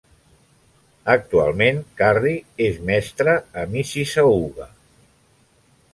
[1.15, 2.33] Actualment, Carrie
[2.69, 4.71] és mestra a Mississauga.